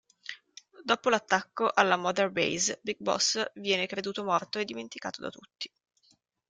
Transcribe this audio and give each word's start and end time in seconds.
Dopo 0.83 1.09
l'attacco 1.09 1.69
alla 1.71 1.95
Mother 1.95 2.31
Base, 2.31 2.79
Big 2.81 2.95
Boss 2.97 3.39
viene 3.53 3.85
creduto 3.85 4.23
morto 4.23 4.57
e 4.57 4.65
dimenticato 4.65 5.21
da 5.21 5.29
tutti. 5.29 5.71